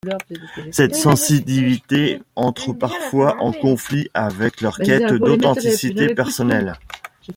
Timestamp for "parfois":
2.73-3.37